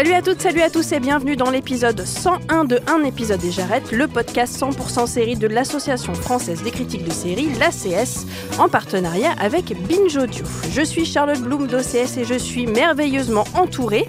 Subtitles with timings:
[0.00, 3.50] Salut à toutes, salut à tous et bienvenue dans l'épisode 101 de Un épisode et
[3.50, 8.24] j'arrête, le podcast 100% série de l'Association française des critiques de séries, l'ACS,
[8.58, 10.46] en partenariat avec Binge Audio.
[10.72, 14.08] Je suis Charlotte Bloom d'OCS et je suis merveilleusement entourée.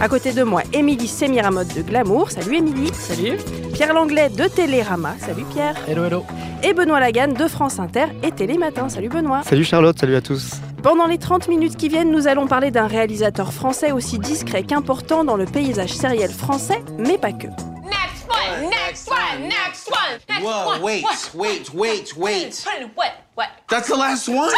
[0.00, 2.30] À côté de moi, Émilie Sémiramode de Glamour.
[2.30, 2.94] Salut Émilie.
[2.94, 3.36] Salut.
[3.74, 5.16] Pierre Langlais de Télérama.
[5.18, 5.74] Salut Pierre.
[5.88, 6.24] Hello, hello.
[6.62, 8.88] Et Benoît Lagan de France Inter et Télématin.
[8.88, 9.42] Salut Benoît.
[9.42, 10.60] Salut Charlotte, salut à tous.
[10.82, 15.22] Pendant les 30 minutes qui viennent, nous allons parler d'un réalisateur français aussi discret qu'important
[15.24, 17.46] dans le paysage sériel français, mais pas que.
[17.46, 20.82] Next one, next one, next one, next Whoa, one.
[20.82, 22.64] wait, wait, wait, wait.
[22.96, 23.12] What?
[23.36, 23.48] What?
[23.70, 24.50] That's the last one?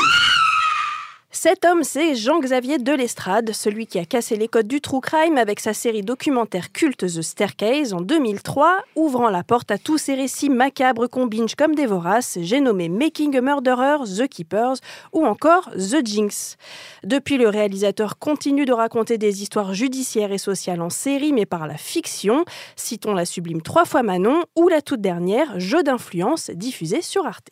[1.36, 5.58] Cet homme, c'est Jean-Xavier Delestrade, celui qui a cassé les codes du true crime avec
[5.58, 10.48] sa série documentaire culte The Staircase en 2003, ouvrant la porte à tous ces récits
[10.48, 14.76] macabres qu'on binge comme des voraces, j'ai nommé Making a Murderer, The Keepers
[15.12, 16.56] ou encore The Jinx.
[17.02, 21.66] Depuis, le réalisateur continue de raconter des histoires judiciaires et sociales en série, mais par
[21.66, 22.44] la fiction.
[22.76, 27.50] Citons la sublime Trois fois Manon ou la toute dernière Jeu d'influence diffusée sur Arte.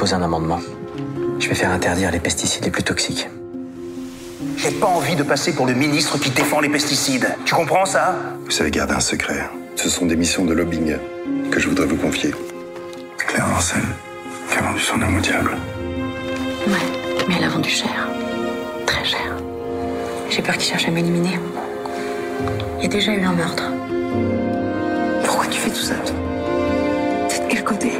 [0.00, 0.60] Je vais déposer un amendement.
[1.38, 3.28] Je vais faire interdire les pesticides les plus toxiques.
[4.56, 7.36] J'ai pas envie de passer pour le ministre qui défend les pesticides.
[7.44, 8.14] Tu comprends ça?
[8.46, 9.44] Vous savez garder un secret.
[9.76, 10.96] Ce sont des missions de lobbying
[11.50, 12.34] que je voudrais vous confier.
[13.18, 13.82] Claire Marcel,
[14.50, 15.50] qui a vendu son âme au diable.
[16.66, 18.08] Ouais, mais elle a vendu cher.
[18.86, 19.36] Très cher.
[20.30, 21.38] J'ai peur qu'il cherche à m'éliminer.
[22.78, 23.64] Il y a déjà eu un meurtre.
[25.26, 25.96] Pourquoi tu fais tout ça
[27.28, 27.92] C'est de quel côté?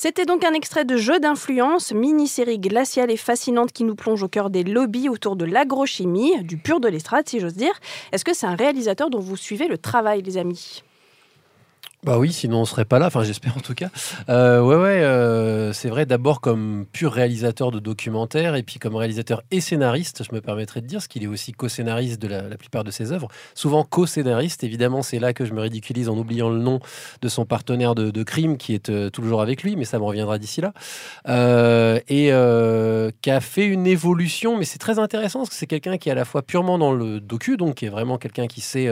[0.00, 4.28] C'était donc un extrait de Jeu d'influence, mini-série glaciale et fascinante qui nous plonge au
[4.28, 7.72] cœur des lobbies autour de l'agrochimie, du pur de l'estrade si j'ose dire.
[8.12, 10.84] Est-ce que c'est un réalisateur dont vous suivez le travail, les amis?
[12.08, 13.90] Bah oui, sinon on serait pas là, enfin j'espère en tout cas.
[14.30, 18.96] Euh, ouais, ouais, euh, c'est vrai, d'abord comme pur réalisateur de documentaires et puis comme
[18.96, 22.56] réalisateur et scénariste, je me permettrais de dire, parce qu'il est aussi co-scénariste de la,
[22.56, 23.28] plupart de ses œuvres.
[23.54, 26.80] Souvent co-scénariste, évidemment, c'est là que je me ridiculise en oubliant le nom
[27.20, 30.38] de son partenaire de, crime qui est euh, toujours avec lui, mais ça me reviendra
[30.38, 30.72] d'ici là.
[31.28, 35.66] Euh, et euh, qui a fait une évolution, mais c'est très intéressant parce que c'est
[35.66, 38.46] quelqu'un qui est à la fois purement dans le docu, donc qui est vraiment quelqu'un
[38.46, 38.88] qui sait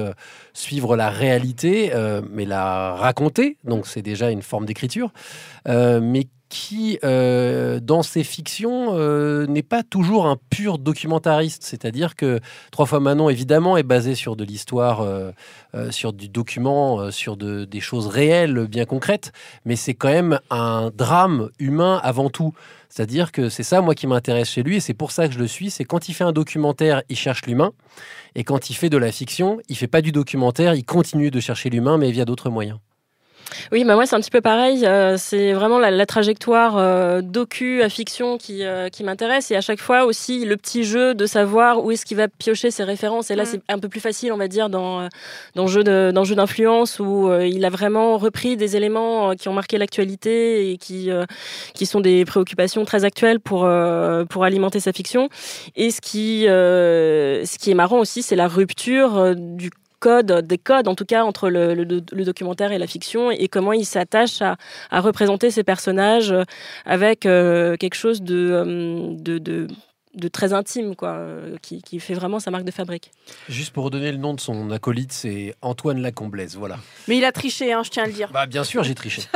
[0.52, 1.92] suivre la réalité,
[2.30, 5.12] mais la raconter, donc c'est déjà une forme d'écriture,
[5.68, 11.64] euh, mais qui, euh, dans ses fictions, euh, n'est pas toujours un pur documentariste.
[11.64, 12.40] C'est-à-dire que
[12.70, 15.04] Trois fois Manon, évidemment, est basé sur de l'histoire,
[15.90, 19.32] sur du document, sur de- des choses réelles, bien concrètes,
[19.64, 22.52] mais c'est quand même un drame humain avant tout.
[22.88, 25.38] C'est-à-dire que c'est ça, moi, qui m'intéresse chez lui, et c'est pour ça que je
[25.40, 25.70] le suis.
[25.70, 27.72] C'est quand il fait un documentaire, il cherche l'humain,
[28.36, 31.40] et quand il fait de la fiction, il fait pas du documentaire, il continue de
[31.40, 32.78] chercher l'humain, mais via d'autres moyens.
[33.72, 34.84] Oui, bah moi c'est un petit peu pareil.
[34.86, 39.56] Euh, c'est vraiment la, la trajectoire euh, docu à fiction qui, euh, qui m'intéresse et
[39.56, 42.84] à chaque fois aussi le petit jeu de savoir où est-ce qu'il va piocher ses
[42.84, 43.30] références.
[43.30, 43.46] Et là Mm.
[43.46, 45.08] c'est un peu plus facile, on va dire, dans euh,
[45.54, 49.34] dans jeu de dans jeu d'influence où euh, il a vraiment repris des éléments euh,
[49.34, 51.24] qui ont marqué l'actualité et qui euh,
[51.74, 55.28] qui sont des préoccupations très actuelles pour euh, pour alimenter sa fiction.
[55.76, 59.70] Et ce qui euh, ce qui est marrant aussi, c'est la rupture euh, du
[60.06, 61.74] des codes en tout cas entre le,
[62.24, 64.56] documentaire et la fiction et comment il s'attache à,
[65.00, 66.34] représenter ces personnages
[66.84, 69.66] avec euh, quelque chose de, euh,
[70.16, 73.10] de très intime quoi, euh, qui, qui fait vraiment sa marque de fabrique.
[73.48, 76.78] Juste pour redonner le nom de son acolyte, c'est Antoine Lacomblaise, voilà.
[77.08, 78.30] Mais il a triché, hein, je tiens à le dire.
[78.32, 79.22] Bah bien sûr, j'ai triché.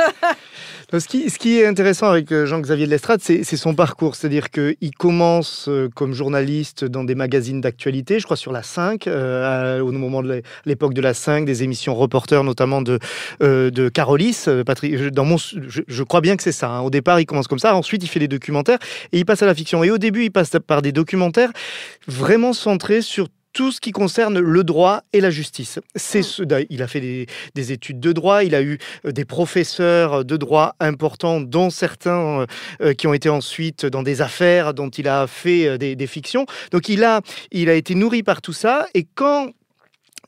[0.93, 4.15] Ce qui, ce qui est intéressant avec euh, Jean-Xavier de Lestrade, c'est c'est son parcours.
[4.15, 9.07] C'est-à-dire qu'il commence euh, comme journaliste dans des magazines d'actualité, je crois sur la 5,
[9.07, 12.99] euh, à- au moment de l'é- l'époque de la 5, des émissions reporters, notamment de,
[13.41, 14.45] euh, de Carolis.
[14.65, 16.69] Patrick, je, dans mon, je, je crois bien que c'est ça.
[16.69, 16.81] hein.
[16.81, 17.73] Au départ, il commence comme ça.
[17.73, 18.79] Ensuite, il fait des documentaires
[19.13, 19.85] et il passe à la fiction.
[19.85, 21.51] Et au début, il passe par des documentaires
[22.07, 25.79] vraiment centrés sur tout ce qui concerne le droit et la justice.
[25.97, 27.25] C'est ce, il a fait des,
[27.55, 32.39] des études de droit, il a eu euh, des professeurs de droit importants, dont certains
[32.39, 32.45] euh,
[32.79, 36.45] euh, qui ont été ensuite dans des affaires dont il a fait des, des fictions.
[36.71, 37.19] Donc il a,
[37.51, 38.85] il a été nourri par tout ça.
[38.93, 39.51] Et quand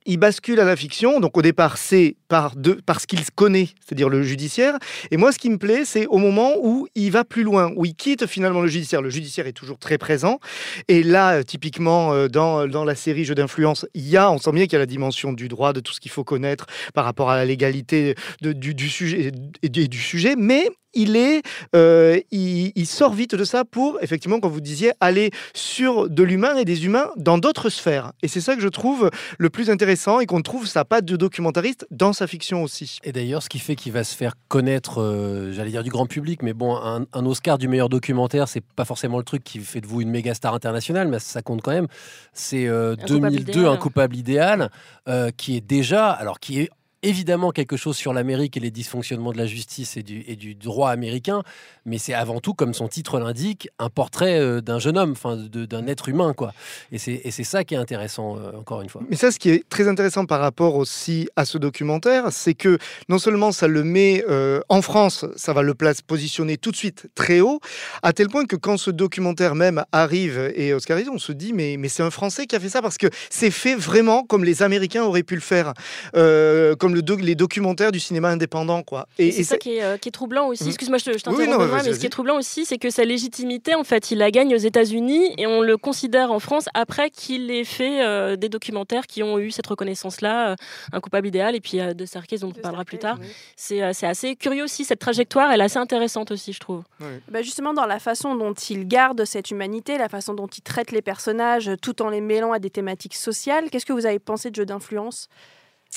[0.06, 1.20] il bascule à la fiction.
[1.20, 4.78] Donc au départ, c'est par de, parce qu'il connaît, c'est-à-dire le judiciaire.
[5.12, 7.86] Et moi, ce qui me plaît, c'est au moment où il va plus loin, où
[7.86, 9.02] il quitte finalement le judiciaire.
[9.02, 10.40] Le judiciaire est toujours très présent.
[10.88, 14.38] Et là, euh, typiquement, euh, dans, dans la série Jeu d'influence, il y a, on
[14.38, 16.66] sent bien qu'il y a la dimension du droit, de tout ce qu'il faut connaître
[16.94, 20.36] par rapport à la légalité du, du sujet et du sujet.
[20.38, 21.42] Mais il est,
[21.75, 26.24] euh, il, il, sort vite de ça pour, effectivement, comme vous disiez, aller sur de
[26.24, 28.13] l'humain et des humains dans d'autres sphères.
[28.22, 31.16] Et c'est ça que je trouve le plus intéressant et qu'on trouve sa patte de
[31.16, 33.00] documentariste dans sa fiction aussi.
[33.04, 36.06] Et d'ailleurs, ce qui fait qu'il va se faire connaître, euh, j'allais dire du grand
[36.06, 39.60] public, mais bon, un, un Oscar du meilleur documentaire, c'est pas forcément le truc qui
[39.60, 41.88] fait de vous une méga star internationale, mais ça compte quand même.
[42.34, 44.69] C'est euh, 2002, Un coupable idéal,
[45.07, 46.69] euh, qui est déjà, alors qui est
[47.04, 51.44] évidemment quelque chose sur l'Amérique et les dysfonctionnements de la justice et du, droit américain,
[51.86, 55.36] mais c'est avant tout, comme son titre l'indique, un portrait euh, d'un jeune homme, enfin
[55.36, 56.54] d'un être humain, quoi.
[56.92, 59.02] Et c'est ça qui est intéressant, euh, encore une fois.
[59.10, 62.78] Mais ça, ce qui est très intéressant par rapport aussi à ce documentaire, c'est que
[63.10, 66.78] non seulement ça le met euh, en France, ça va le place positionner tout de
[66.78, 67.60] suite très haut,
[68.02, 71.78] à tel point que quand ce documentaire même arrive et oscarise, on se dit mais,
[71.90, 75.04] c'est un Français qui a fait ça parce que c'est fait vraiment comme les Américains
[75.04, 75.74] auraient pu le faire,
[76.94, 79.07] le les documentaires du cinéma indépendant, quoi.
[79.19, 80.66] Et, c'est ça qui est, euh, qui est, troublant aussi.
[80.66, 80.69] Mmh.
[80.69, 83.75] Excuse-moi, je, je t'interromps, oui, mais ce qui est troublant aussi, c'est que sa légitimité,
[83.75, 87.51] en fait, il la gagne aux États-Unis et on le considère en France après qu'il
[87.51, 90.56] ait fait euh, des documentaires qui ont eu cette reconnaissance-là, euh,
[90.92, 93.18] un coupable idéal, et puis euh, de Sarkis, dont on parlera plus tard.
[93.19, 93.28] Oui.
[93.56, 96.84] C'est assez curieux aussi cette trajectoire, elle est assez intéressante aussi, je trouve.
[97.00, 97.07] Oui.
[97.30, 100.92] Bah justement, dans la façon dont il garde cette humanité, la façon dont il traite
[100.92, 103.69] les personnages, tout en les mêlant à des thématiques sociales.
[103.69, 105.30] Qu'est-ce que vous avez pensé de jeu d'influence?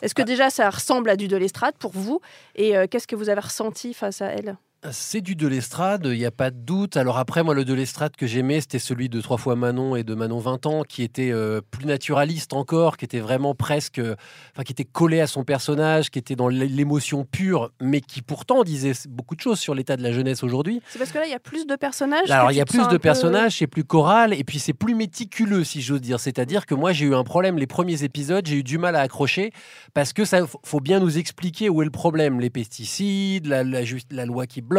[0.02, 2.20] Est-ce que déjà ça ressemble à du de l'estrade pour vous?
[2.54, 4.56] Et euh, qu'est-ce que vous avez ressenti face à elle?
[4.92, 6.96] C'est du de l'estrade, il n'y a pas de doute.
[6.96, 10.04] Alors après, moi, le de l'estrade que j'aimais, c'était celui de Trois fois Manon et
[10.04, 14.62] de Manon 20 ans, qui était euh, plus naturaliste encore, qui était vraiment presque, enfin,
[14.62, 18.92] qui était collé à son personnage, qui était dans l'émotion pure, mais qui pourtant disait
[19.08, 20.80] beaucoup de choses sur l'état de la jeunesse aujourd'hui.
[20.88, 22.30] C'est parce que là, il y a plus de personnages.
[22.30, 25.64] Alors, il y a plus de personnages, c'est plus choral, et puis c'est plus méticuleux,
[25.64, 26.20] si j'ose dire.
[26.20, 29.00] C'est-à-dire que moi, j'ai eu un problème les premiers épisodes, j'ai eu du mal à
[29.00, 29.52] accrocher,
[29.94, 32.40] parce que ça faut bien nous expliquer où est le problème.
[32.40, 33.80] Les pesticides, la, la,
[34.10, 34.75] la loi qui bloque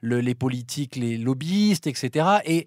[0.00, 2.26] le, les politiques, les lobbyistes, etc.
[2.44, 2.66] Et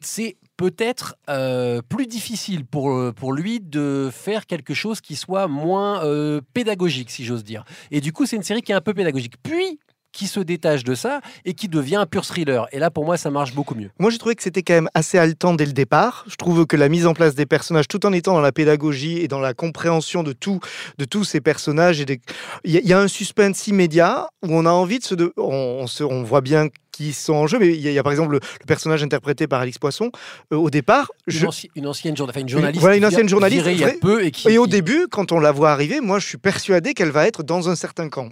[0.00, 6.04] c'est peut-être euh, plus difficile pour, pour lui de faire quelque chose qui soit moins
[6.04, 7.64] euh, pédagogique, si j'ose dire.
[7.90, 9.34] Et du coup, c'est une série qui est un peu pédagogique.
[9.42, 9.78] Puis,
[10.16, 12.66] qui se détache de ça et qui devient un pur thriller.
[12.72, 13.90] Et là, pour moi, ça marche beaucoup mieux.
[13.98, 16.24] Moi, j'ai trouvé que c'était quand même assez haletant dès le départ.
[16.26, 19.18] Je trouve que la mise en place des personnages, tout en étant dans la pédagogie
[19.18, 20.58] et dans la compréhension de tout,
[20.96, 22.20] de tous ces personnages, il des...
[22.64, 25.34] y, y, a un suspense immédiat où on a envie de se, de...
[25.36, 26.02] On, on, se...
[26.02, 28.40] on voit bien qui sont en jeu, mais il y, y, a par exemple le,
[28.40, 30.10] le personnage interprété par Alix Poisson.
[30.50, 31.46] Euh, au départ, une, je...
[31.46, 34.30] anci une ancienne journaliste, une journaliste, voilà, une ancienne journaliste, il y a peu et,
[34.30, 37.26] qui, et au début, quand on la voit arriver, moi, je suis persuadé qu'elle va
[37.26, 38.30] être dans un certain camp.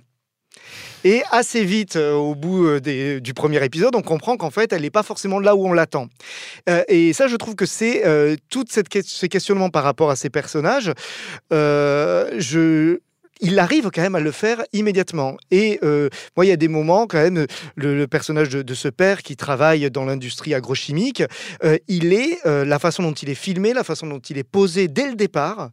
[1.04, 4.82] Et assez vite, euh, au bout euh, du premier épisode, on comprend qu'en fait, elle
[4.82, 6.08] n'est pas forcément là où on l'attend.
[6.68, 10.16] Euh, et ça, je trouve que c'est euh, tout cette, ces questionnements par rapport à
[10.16, 10.92] ces personnages.
[13.40, 15.36] Il arrive quand même à le faire immédiatement.
[15.50, 15.80] Et
[16.36, 19.90] moi, il y a des moments quand même, le, personnage de, ce père qui travaille
[19.90, 21.22] dans l'industrie agrochimique,
[21.88, 25.08] il est, la façon dont il est filmé, la façon dont il est posé dès
[25.08, 25.70] le départ,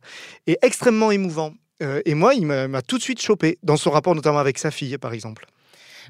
[0.47, 1.53] est extrêmement émouvant.
[1.81, 4.71] Euh, et moi, il m'a tout de suite chopé, dans son rapport notamment avec sa
[4.71, 5.45] fille, par exemple.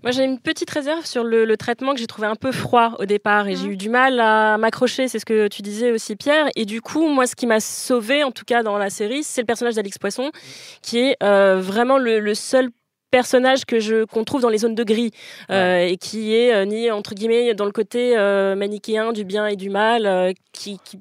[0.04, 2.96] Moi, j'ai une petite réserve sur le, le traitement que j'ai trouvé un peu froid
[2.98, 3.58] au départ et mmh.
[3.58, 5.08] j'ai eu du mal à m'accrocher.
[5.08, 6.48] C'est ce que tu disais aussi, Pierre.
[6.56, 9.42] Et du coup, moi, ce qui m'a sauvé, en tout cas dans la série, c'est
[9.42, 10.32] le personnage d'Alix Poisson,
[10.82, 12.70] qui est euh, vraiment le, le seul
[13.12, 15.12] personnage que je qu'on trouve dans les zones de gris
[15.52, 15.94] euh, ouais.
[15.94, 19.58] et qui est euh, ni entre guillemets dans le côté euh, manichéen du bien et
[19.58, 20.98] du mal euh, qui, qui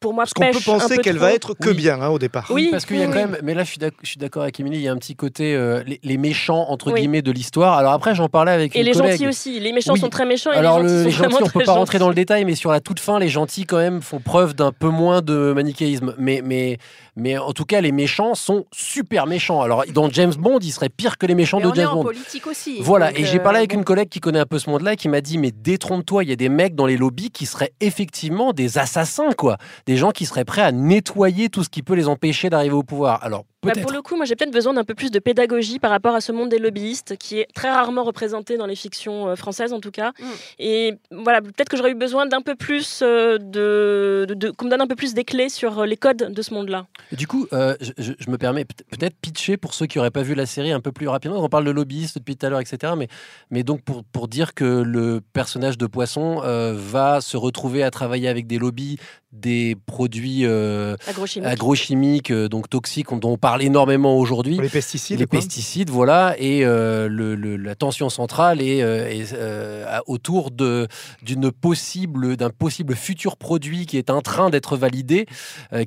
[0.00, 1.76] pour moi, parce qu'on peut penser qu'elle va être que oui.
[1.76, 2.46] bien hein, au départ.
[2.50, 3.36] Oui, parce qu'il y a quand même.
[3.42, 3.70] Mais là, je
[4.02, 4.78] suis d'accord avec Émilie.
[4.78, 7.00] Il y a un petit côté euh, les, les, méchants entre oui.
[7.00, 7.76] guillemets de l'histoire.
[7.76, 9.12] Alors après, j'en parlais avec et une les collègue.
[9.12, 9.60] gentils aussi.
[9.60, 10.00] Les méchants oui.
[10.00, 10.50] sont très méchants.
[10.52, 12.54] Alors et les gentils, le, les gentils on peut pas rentrer dans le détail, mais
[12.54, 16.14] sur la toute fin, les gentils quand même font preuve d'un peu moins de manichéisme.
[16.18, 16.78] Mais mais
[17.16, 19.60] mais en tout cas, les méchants sont super méchants.
[19.60, 22.04] Alors dans James Bond, ils seraient pires que les méchants mais de James Bond.
[22.04, 22.78] politique aussi.
[22.80, 23.12] Voilà.
[23.12, 25.36] et j'ai parlé avec une collègue qui connaît un peu ce monde-là, qui m'a dit
[25.36, 29.32] mais détrompe-toi, il y a des mecs dans les lobbies qui seraient effectivement des assassins,
[29.36, 29.58] quoi.
[29.90, 32.84] Des gens qui seraient prêts à nettoyer tout ce qui peut les empêcher d'arriver au
[32.84, 33.24] pouvoir.
[33.24, 35.90] Alors, Bah, pour le coup, moi j'ai peut-être besoin d'un peu plus de pédagogie par
[35.90, 39.36] rapport à ce monde des lobbyistes qui est très rarement représenté dans les fictions euh,
[39.36, 40.12] françaises en tout cas.
[40.18, 40.24] Mm.
[40.60, 44.64] Et voilà, peut-être que j'aurais eu besoin d'un peu plus euh, de, de, de- qu'on
[44.64, 46.86] me donne un peu plus des clés sur euh, les codes de ce monde-là.
[47.12, 50.10] Du coup, euh, je, je- je me permets peut- peut-être pitcher pour ceux qui n'auraient
[50.10, 51.44] pas vu la série un peu plus rapidement.
[51.44, 52.94] On parle de lobbyistes depuis tout à l'heure, etc.
[52.96, 53.08] Mais,
[53.50, 57.90] mais donc pour, pour dire que le personnage de Poisson euh, va se retrouver à
[57.90, 58.96] travailler avec des lobbies
[59.32, 61.48] des produits euh, Agrochimiques.
[61.48, 64.58] agrochimiques, donc toxiques, dont on parle énormément aujourd'hui.
[64.60, 65.18] Les pesticides.
[65.18, 70.50] Les pesticides, voilà, et euh, le- le- la tension centrale est, euh, est, euh, autour
[70.50, 70.86] de
[71.22, 75.26] d'une possible d'un possible futur produit qui est en train d'être validé,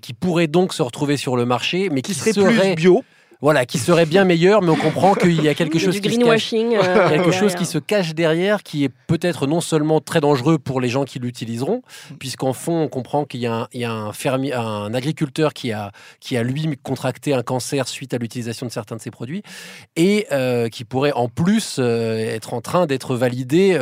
[0.01, 3.03] qui pourrait donc se retrouver sur le marché, mais qui, Qui serait plus bio.
[3.43, 6.15] Voilà, qui serait bien meilleur, mais on comprend qu'il y a quelque chose du qui
[6.15, 7.55] se cache, euh, quelque chose derrière.
[7.57, 11.19] qui se cache derrière, qui est peut-être non seulement très dangereux pour les gens qui
[11.19, 11.81] l'utiliseront,
[12.19, 15.53] puisqu'en fond, on comprend qu'il y a un, il y a un fermier, un agriculteur
[15.53, 19.11] qui a, qui a lui contracté un cancer suite à l'utilisation de certains de ces
[19.11, 19.43] produits,
[19.97, 23.77] et euh, qui pourrait en plus euh, être en train d'être validé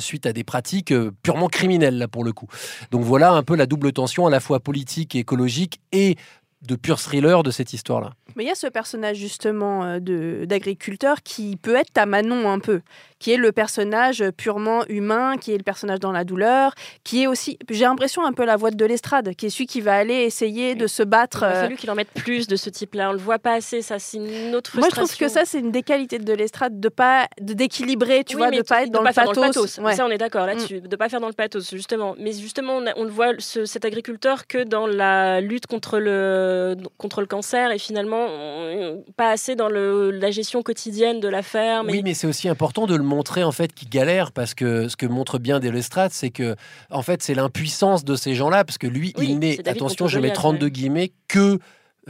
[0.00, 2.48] suite à des pratiques purement criminelles, là pour le coup.
[2.90, 6.16] Donc voilà un peu la double tension, à la fois politique et écologique, et
[6.62, 8.14] de pur thriller de cette histoire-là.
[8.36, 12.58] Mais il y a ce personnage justement euh, d'agriculteur qui peut être ta Manon un
[12.58, 12.80] peu,
[13.18, 16.72] qui est le personnage purement humain, qui est le personnage dans la douleur,
[17.04, 19.80] qui est aussi, j'ai l'impression un peu la voix de l'éstrade, qui est celui qui
[19.80, 21.40] va aller essayer de se battre.
[21.42, 23.10] Il euh, fallu qu'il en mette plus de ce type-là.
[23.10, 25.04] On le voit pas assez, ça c'est une autre Moi, je frustration.
[25.04, 28.42] trouve que ça, c'est une des qualités de l'estrade, de pas de d'équilibrer, tu Oui,
[28.42, 29.78] vois, de pas être dans, pas le faire pathos.
[29.78, 29.94] Ouais.
[29.96, 30.80] Ça, on est d'accord là-dessus.
[30.80, 32.14] De pas faire dans le pathos, justement.
[32.18, 35.98] Mais justement, on, a- on le voit, ce- cet agriculteur, que dans la lutte contre
[35.98, 41.28] le, contre le cancer et finalement, on- pas assez dans le, la gestion quotidienne de
[41.28, 41.88] la ferme.
[41.90, 44.86] Oui, et- mais c'est aussi important de le montrer en fait qu'il galère parce que
[44.88, 46.54] ce que montre bien Delestrade, c'est que
[46.90, 50.16] en fait c'est l'impuissance de ces gens-là parce que lui, Oui, il n'est, attention, je
[50.18, 50.70] mets Goliath, 32 ouais.
[50.70, 51.58] guillemets, que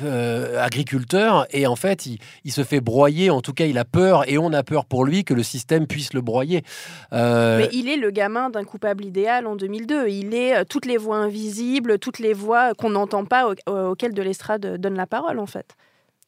[0.00, 3.84] euh, agriculteur et en fait il, il se fait broyer, en tout cas il a
[3.84, 6.62] peur et on a peur pour lui que le système puisse le broyer.
[7.12, 10.08] Euh, Mais il est le gamin d'un coupable idéal en 2002.
[10.08, 13.90] Il est euh, toutes les voix invisibles, toutes les voix qu'on n'entend pas, au- au-
[13.90, 15.74] auxquelles de l'estrade donne la parole, en fait.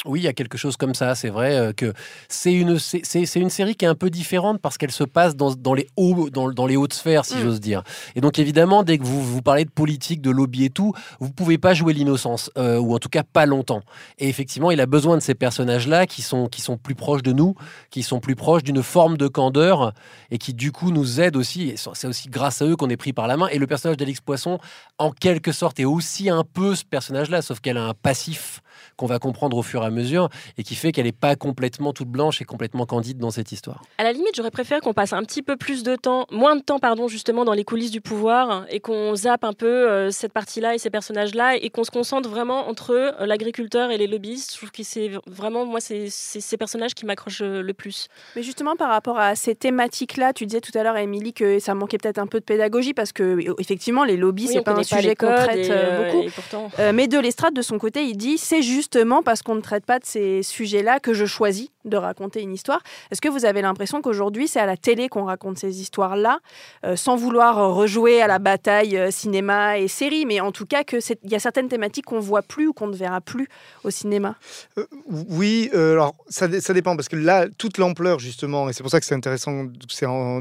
[0.07, 1.14] Oui, il y a quelque chose comme ça.
[1.14, 1.92] C'est vrai euh, que
[2.28, 5.54] c'est une, c'est, une série qui est un peu différente parce qu'elle se passe dans,
[5.54, 7.42] dans les hauts, dans, dans les hautes sphères, si Mm.
[7.42, 7.83] j'ose dire.
[8.16, 11.30] Et donc évidemment, dès que vous vous parlez de politique, de lobby et tout, vous
[11.30, 13.83] pouvez pas jouer l'innocence, euh, ou en tout cas pas longtemps.
[14.19, 17.33] Et effectivement, il a besoin de ces personnages-là qui sont, qui sont plus proches de
[17.33, 17.54] nous,
[17.90, 19.92] qui sont plus proches d'une forme de candeur
[20.30, 21.75] et qui du coup nous aident aussi.
[21.76, 23.49] C'est aussi grâce à eux qu'on est pris par la main.
[23.49, 24.59] Et le personnage d'Alix Poisson,
[24.99, 28.62] en quelque sorte, est aussi un peu ce personnage-là, sauf qu'elle a un passif
[28.97, 31.93] qu'on va comprendre au fur et à mesure et qui fait qu'elle n'est pas complètement
[31.93, 33.83] toute blanche et complètement candide dans cette histoire.
[33.99, 36.63] À la limite, j'aurais préféré qu'on passe un petit peu plus de temps, moins de
[36.63, 40.33] temps, pardon, justement, dans les coulisses du pouvoir et qu'on zappe un peu euh, cette
[40.33, 44.53] partie-là et ces personnages-là et qu'on se concentre vraiment entre euh, l'agriculteur et les lobbyistes.
[44.53, 48.09] Je trouve que c'est vraiment, moi, c'est ces personnages qui m'accrochent euh, le plus.
[48.37, 51.75] Mais justement, par rapport à ces thématiques-là, tu disais tout à l'heure, Émilie, que ça
[51.75, 54.83] manquait peut-être un peu de pédagogie parce que, effectivement, les lobbies, Oui, c'est pas un
[54.83, 56.23] sujet qu'on traite et, euh, euh, beaucoup.
[56.27, 59.55] et pourtant- Euh, mais de l'estrade, de son côté, il dit c'est justement parce qu'on
[59.55, 62.83] ne traite pas de ces sujets-là que je choisis de raconter une histoire.
[63.11, 66.39] Est-ce que vous avez l'impression qu'aujourd'hui, c'est à la télé qu'on raconte ces histoires-là,
[66.85, 70.85] euh, sans vouloir rejouer à la bataille euh, cinéma et série, mais en tout cas
[70.85, 73.49] qu'il y a certaines thématiques qu'on voit plus ou qu'on ne verra plus
[73.85, 74.37] au cinéma?
[74.79, 78.83] Euh, Oui, alors ça, dé- ça dépend parce que là, toute l'ampleur justement, et c'est
[78.83, 79.65] pour ça que c'est intéressant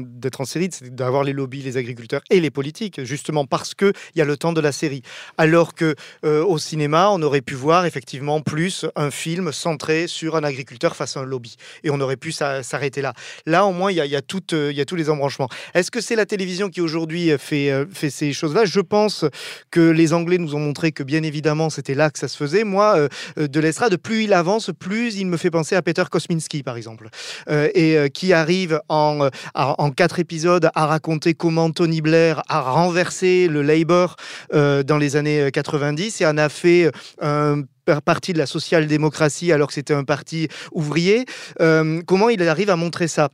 [0.02, 3.92] d'être en série, c'est d'avoir les lobbies, les agriculteurs et les politiques, justement parce que
[4.14, 5.02] il y a le temps de la série.
[5.38, 8.10] Alors que au cinéma, on aurait pu voir effectivement
[8.44, 12.32] plus un film centré sur un agriculteur face à un lobby, et on aurait pu
[12.32, 13.12] s'a- s'arrêter là.
[13.46, 14.14] Là, au moins, il y a, y
[14.52, 15.48] euh, y a tous les embranchements.
[15.74, 18.64] Est-ce que c'est la télévision qui aujourd'hui euh, fait, euh, fait ces choses-là?
[18.64, 19.24] Je pense
[19.70, 22.64] que les Anglais nous ont montré que bien évidemment, c'était là que ça se faisait.
[22.64, 23.08] Moi,
[23.38, 26.76] euh, de l'estrade, plus il avance, plus il me fait penser à Peter Kosminski, par
[26.76, 27.08] exemple,
[27.48, 33.62] et qui arrive en, en quatre épisodes à raconter comment Tony Blair a renversé le
[33.62, 34.16] Labour
[34.52, 39.52] dans les années euh, 90 et en a fait un par- parti de la social-démocratie
[39.52, 41.24] alors que c'était un parti ouvrier.
[41.60, 43.30] Euh, comment il arrive à montrer ça?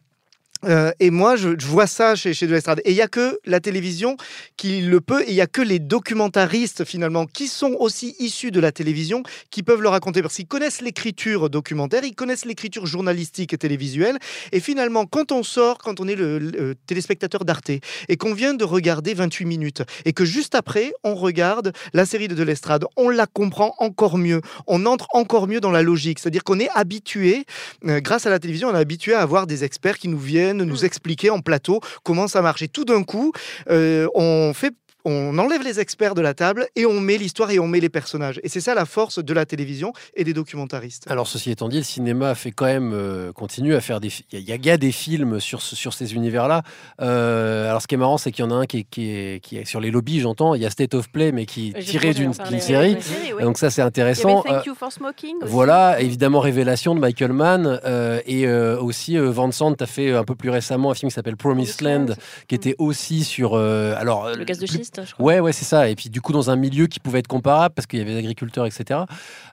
[0.65, 2.81] Euh, et moi, je, vois ça chez, chez De l'Estrade.
[2.85, 4.17] Et il n'y a que la télévision
[4.57, 8.51] qui le peut, et il n'y a que les documentaristes, finalement, qui sont aussi issus
[8.51, 10.23] de la télévision, qui peuvent le raconter.
[10.23, 14.19] Parce qu'ils connaissent l'écriture documentaire, ils connaissent l'écriture journalistique et télévisuelle.
[14.53, 17.71] Et finalement, quand on sort, quand on est le, le téléspectateur d'Arte,
[18.09, 22.29] et qu'on vient de regarder 28 minutes, et que juste après, on regarde la série
[22.29, 26.19] de De l'Estrade, on la comprend encore mieux, on entre encore mieux dans la logique.
[26.19, 27.45] C'est-à-dire qu'on est habitué,
[27.87, 30.46] euh, grâce à la télévision, on est habitué à avoir des experts qui nous viennent
[30.53, 32.63] nous expliquer en plateau comment ça marche.
[32.63, 33.33] Et tout d'un coup,
[33.71, 34.75] euh, on fait
[35.09, 37.89] on enlève les experts de la table et on met l'histoire et on met les
[37.89, 38.41] personnages.
[38.43, 41.05] Et c'est ça la force de la télévision et des documentaristes.
[41.09, 44.11] Alors, ceci étant dit, le cinéma fait quand même, euh, continue à faire des.
[44.33, 46.63] Il y, a- il y a des films sur, sur ces univers-là.
[47.01, 49.11] Euh, alors, ce qui est marrant, c'est qu'il y en a un qui est, qui
[49.11, 50.55] est, qui est sur les lobbies, j'entends.
[50.55, 52.95] Il y a State of Play, mais qui est tiré d'une série.
[52.95, 53.43] Une série, oui.
[53.43, 54.41] Donc, ça, c'est Il y intéressant.
[54.41, 55.53] avait Thank Euh, You for Smoking aussi.
[55.53, 57.81] Voilà, évidemment, Révélation de Michael Mann.
[57.85, 61.15] euh, et euh, aussi, euh, Vincent a fait un peu plus récemment un film qui
[61.15, 62.07] s'appelle Promised Land,
[62.49, 63.55] qui était aussi sur.
[63.55, 65.27] euh, alors, Le gaz de plus- schiste, je crois.
[65.27, 65.89] Ouais, ouais, c'est ça.
[65.89, 68.13] Et puis, du coup, dans un milieu qui pouvait être comparable, parce qu'il y avait
[68.13, 69.01] des agriculteurs, etc.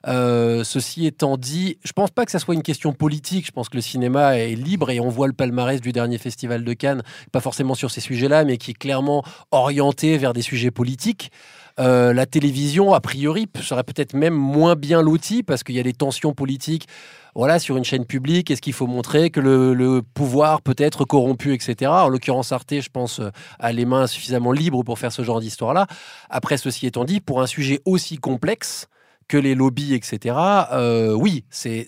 [0.06, 3.46] Euh, ceci étant dit, je pense pas que ça soit une question politique.
[3.46, 6.64] Je pense que le cinéma est libre et on voit le palmarès du dernier festival
[6.64, 10.70] de Cannes, pas forcément sur ces sujets-là, mais qui est clairement orienté vers des sujets
[10.70, 11.30] politiques.
[11.80, 15.82] Euh, la télévision, a priori, serait peut-être même moins bien lotie parce qu'il y a
[15.82, 16.86] des tensions politiques.
[17.34, 21.52] Voilà, sur une chaîne publique, est-ce qu'il faut montrer que le, pouvoir peut être corrompu,
[21.52, 21.90] etc.
[21.90, 25.40] En l'occurrence, Arte, je pense, euh, a les mains suffisamment libres pour faire ce genre
[25.40, 25.88] d'histoire-là.
[26.30, 28.86] Après, ceci étant dit, pour un sujet aussi complexe
[29.26, 30.36] que les lobbies, etc.,
[30.72, 31.86] euh, oui, c'est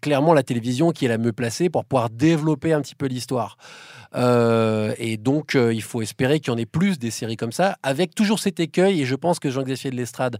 [0.00, 3.58] clairement la télévision qui est la mieux placée pour pouvoir développer un petit peu l'histoire.
[4.14, 7.76] Euh, et donc, il faut espérer qu'il y en ait plus des séries comme ça,
[7.82, 9.02] avec toujours cet écueil.
[9.02, 10.38] Et je pense que Jean-Xavier de l'Estrade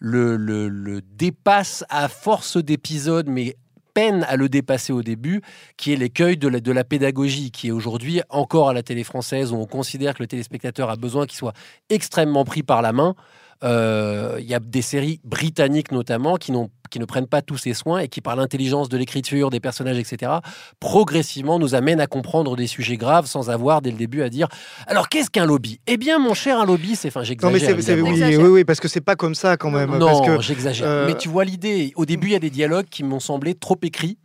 [0.00, 3.56] le, le- le dépasse à force d'épisodes, mais
[3.98, 5.42] peine à le dépasser au début,
[5.76, 9.56] qui est l'écueil de la, pédagogie, qui est aujourd'hui encore à la télé française, où
[9.56, 11.52] on considère que le téléspectateur a besoin qu'il soit
[11.90, 13.16] extrêmement pris par la main.
[13.64, 17.56] Euh, Il y a des séries britanniques notamment qui, n'ont- qui ne prennent pas tous
[17.58, 20.32] ces soins et qui, par l'intelligence de l'écriture, des personnages, etc.,
[20.80, 24.48] progressivement nous amènent à comprendre des sujets graves sans avoir dès le début à dire
[24.86, 25.80] Alors qu'est-ce qu'un lobby?
[25.86, 27.08] Eh bien, mon cher, un lobby, c'est.
[27.08, 27.52] Enfin, Non, j'exagère.
[27.52, 28.10] mais c'est, c'est- évidemment.
[28.10, 29.96] oui, oui, oui, parce que c'est pas comme ça quand même.
[29.96, 30.86] Non, parce que, j'exagère.
[30.88, 31.92] euh, Mais tu vois l'idée.
[31.96, 34.18] Au début, il y a des dialogues qui m'ont semblé trop écrits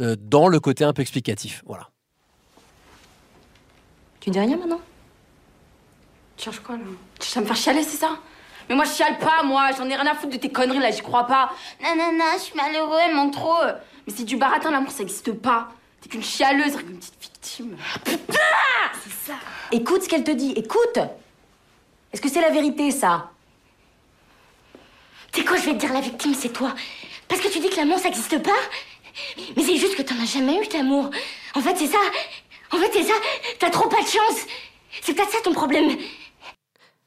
[0.00, 1.62] euh, dans le côté un peu explicatif.
[1.66, 1.88] Voilà.
[4.20, 4.80] Tu dis rien maintenant?
[6.36, 6.82] Tu cherches quoi là?
[7.18, 8.18] Tu cherches à me faire chialer, c'est ça?
[8.68, 10.90] Mais moi je chiale pas, moi, j'en ai rien à foutre de tes conneries là,
[10.90, 11.52] j'y crois pas.
[11.80, 13.62] Nanana, je suis malheureux, elle manque trop.
[14.06, 15.68] Mais c'est du baratin, l'amour ça existe pas.
[16.00, 17.76] T'es qu'une chialeuse, une petite victime.
[18.04, 18.38] Putain
[19.04, 19.38] C'est ça
[19.70, 20.98] Écoute ce qu'elle te dit, écoute
[22.12, 23.28] Est-ce que c'est la vérité ça
[25.34, 26.74] sais quoi, je vais te dire, la victime, c'est toi.
[27.28, 28.50] Parce que tu dis que l'amour, ça n'existe pas.
[29.56, 31.10] Mais c'est juste que t'en as jamais eu d'amour.
[31.54, 31.98] En fait, c'est ça.
[32.70, 33.14] En fait, c'est ça.
[33.58, 34.46] T'as trop pas de chance.
[35.00, 35.96] C'est peut-être ça ton problème.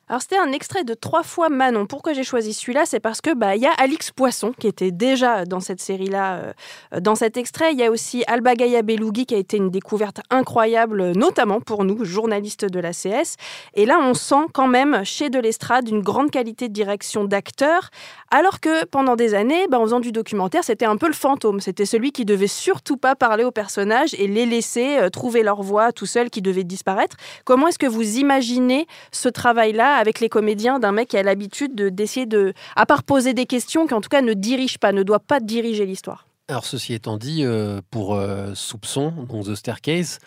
[0.07, 1.87] Alors c'était un extrait de trois fois Manon.
[1.87, 2.83] Pourquoi j'ai choisi celui-là?
[2.85, 6.35] C'est parce que bah il y a Alix Poisson qui était déjà dans cette série-là.
[6.35, 10.21] euh, dans cet extrait, il y a aussi Alba Gaia qui a été une découverte
[10.29, 13.37] incroyable, euh, notamment pour nous, journalistes de la CS.
[13.73, 17.89] Et là, on sent quand même chez de l'estrade une grande qualité de direction d'acteur,
[18.29, 21.59] alors que pendant des années, bah, en faisant du documentaire, c'était un peu le fantôme.
[21.61, 25.63] C'était celui qui devait surtout pas parler aux personnages et les laisser euh, trouver leur
[25.63, 27.17] voix tout seul, qui devait disparaître.
[27.43, 31.75] Comment est-ce que vous imaginez ce travail-là avec les comédiens d'un mec qui a l'habitude
[31.75, 34.91] de- d'essayer de, à part poser des questions, qui en tout cas ne dirige pas,
[34.91, 36.27] ne doit pas diriger l'histoire.
[36.47, 40.19] Alors, ceci étant dit, euh, pour euh, Soupçon, donc The Staircase,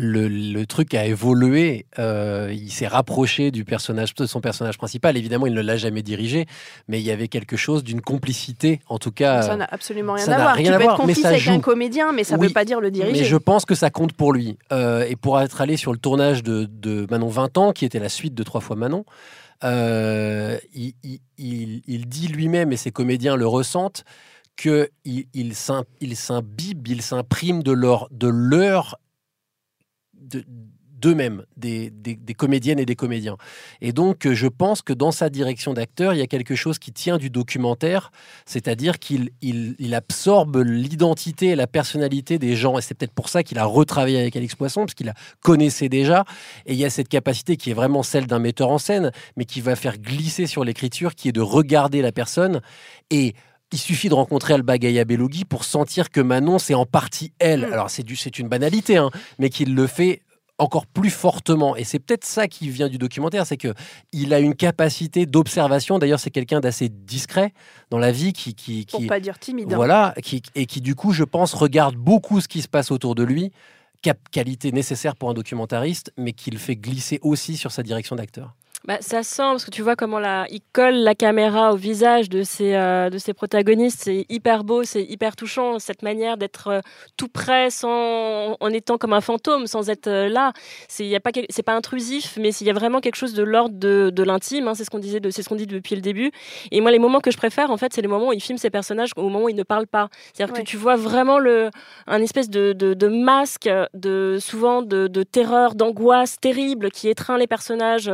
[0.00, 1.86] le, le truc a évolué.
[1.98, 5.16] euh, il s'est rapproché du personnage, de son personnage principal.
[5.16, 6.46] Évidemment, il ne l'a jamais dirigé,
[6.88, 9.42] mais il y avait quelque chose d'une complicité, en tout cas.
[9.42, 10.54] Ça n'a absolument rien ça à voir.
[10.54, 11.60] rien tu peux être complice avec un joue.
[11.60, 13.12] comédien, mais ça ne Oui, veut pas dire le diriger.
[13.20, 14.56] Mais je pense que ça compte pour lui.
[14.72, 17.98] Euh, et pour être allé sur le tournage de, de Manon 20 ans, qui était
[18.00, 19.04] la suite de Trois fois Manon,
[19.64, 24.04] euh, il, il- il- il dit lui-même, et ses comédiens le ressentent,
[24.56, 24.88] qu'il
[25.34, 28.98] il, s'im- il s'imbibe, il s'imprime de leur, de leur
[30.20, 30.44] de-
[31.00, 33.36] d'eux-mêmes, des, des- comédiennes et des comédiens.
[33.80, 36.80] Et donc, euh, je pense que dans sa direction d'acteur, il y a quelque chose
[36.80, 38.10] qui tient du documentaire,
[38.46, 42.78] c'est-à-dire qu'il il, il absorbe l'identité et la personnalité des gens.
[42.78, 45.88] Et c'est peut-être pour ça qu'il a retravaillé avec Alex Poisson, parce qu'il la connaissait
[45.88, 46.24] déjà.
[46.66, 49.44] Et il y a cette capacité qui est vraiment celle d'un metteur en scène, mais
[49.44, 52.60] qui va faire glisser sur l'écriture, qui est de regarder la personne
[53.10, 53.34] et
[53.72, 57.64] il suffit de rencontrer Alba Gaia Belougui pour sentir que Manon, c'est en partie elle.
[57.66, 60.22] Alors, c'est du- c'est une banalité, hein, mais qu'il le fait
[60.60, 61.76] encore plus fortement.
[61.76, 63.74] Et c'est peut-être ça qui vient du documentaire, c'est que
[64.12, 65.98] il a une capacité d'observation.
[66.00, 67.52] D'ailleurs, c'est quelqu'un d'assez discret
[67.90, 69.72] dans la vie, qui, qui, Pour qui- pas dire timide.
[69.72, 69.76] hein.
[69.76, 73.14] voilà, qui, et qui du coup, je pense, regarde beaucoup ce qui se passe autour
[73.14, 73.52] de lui.
[74.00, 78.14] Cap- qualité nécessaire pour un documentariste, mais qui le fait glisser aussi sur sa direction
[78.16, 78.54] d'acteur.
[78.84, 82.30] Bah, ça sent, parce que tu vois comment la, il colle la caméra au visage
[82.30, 84.00] de ses, euh, de ses protagonistes.
[84.04, 86.80] C'est hyper beau, c'est hyper touchant, cette manière d'être euh,
[87.16, 90.52] tout près sans, en étant comme un fantôme, sans être euh, là.
[90.86, 91.32] C'est pas,
[91.66, 94.68] pas intrusif, mais il y a vraiment quelque chose de l'ordre de, de l'intime.
[94.68, 96.30] hein, c'est ce qu'on disait, de- c'est ce qu'on dit depuis le début.
[96.70, 98.58] Et moi, les moments que je préfère, en fait, c'est les moments où il filme
[98.58, 100.08] ses personnages au moment où ils ne parlent pas.
[100.32, 100.62] C'est-à-dire Ouais.
[100.62, 101.68] que tu vois vraiment le,
[102.06, 107.36] un espèce de, de, de masque, de, souvent de, de terreur, d'angoisse terrible qui étreint
[107.38, 108.10] les personnages,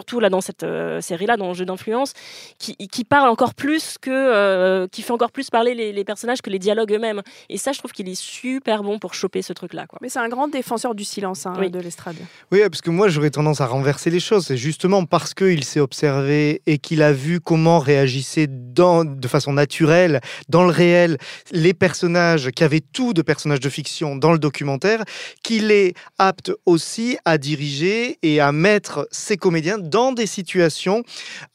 [0.00, 2.14] surtout là dans cette euh, série-là, dans le jeu d'influence,
[2.58, 6.40] qui, qui parle encore plus que, euh, qui fait encore plus parler les, les personnages
[6.40, 7.20] que les dialogues eux-mêmes.
[7.50, 9.86] Et ça, je trouve qu'il est super bon pour choper ce truc-là.
[9.86, 9.98] Quoi.
[10.00, 11.70] Mais c'est un grand défenseur du silence hein, Oui.
[11.70, 12.16] de l'estrade.
[12.50, 14.46] Oui, parce que moi j'aurais tendance à renverser les choses.
[14.46, 19.52] C'est justement parce qu'il s'est observé et qu'il a vu comment réagissaient dans, de façon
[19.52, 21.18] naturelle, dans le réel,
[21.52, 25.04] les personnages qui avaient tout de personnages de fiction dans le documentaire,
[25.42, 31.02] qu'il est apte aussi à diriger et à mettre ses comédiens dans des situations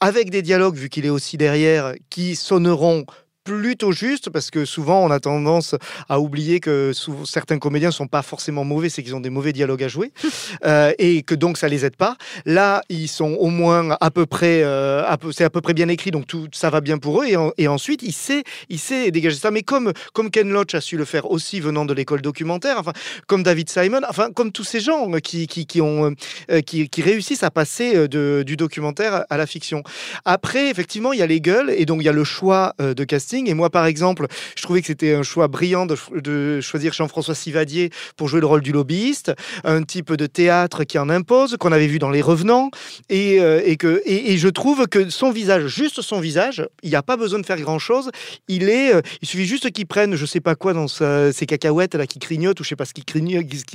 [0.00, 3.04] avec des dialogues, vu qu'il est aussi derrière, qui sonneront
[3.46, 5.76] plutôt juste parce que souvent on a tendance
[6.08, 6.90] à oublier que
[7.24, 10.10] certains comédiens sont pas forcément mauvais, c'est qu'ils ont des mauvais dialogues à jouer
[10.64, 12.16] euh, et que donc ça les aide pas.
[12.44, 16.10] Là, ils sont au moins à peu près, euh, c'est à peu près bien écrit,
[16.10, 17.26] donc tout ça va bien pour eux.
[17.26, 19.50] Et, en- et ensuite, il sait, il sait dégager ça.
[19.52, 22.92] Mais comme comme Ken Loach a su le faire aussi venant de l'école documentaire, enfin
[23.28, 26.12] comme David Simon, enfin comme tous ces gens qui qui, qui ont
[26.50, 29.84] euh, qui, qui réussissent à passer de, du documentaire à la fiction.
[30.24, 33.04] Après, effectivement, il y a les gueules et donc il y a le choix de
[33.04, 33.35] casting.
[33.44, 37.90] Et moi, par exemple, je trouvais que c'était un choix brillant de, choisir Jean-François Sivadier
[38.16, 39.32] pour jouer le rôle du lobbyiste,
[39.64, 42.70] un type de théâtre qui en impose, qu'on avait vu dans Les Revenants,
[43.08, 47.02] et, euh, que et, je trouve que son visage, juste son visage, il n'y a
[47.02, 48.10] pas besoin de faire grand-chose.
[48.48, 51.94] Il euh, il suffit juste qu'il prenne, je sais pas quoi dans sa- ses cacahuètes
[51.94, 53.04] là qui grignotent ou je sais pas ce qu'il